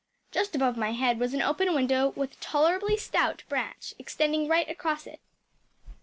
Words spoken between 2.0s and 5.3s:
with a tolerably stout branch extending right across it.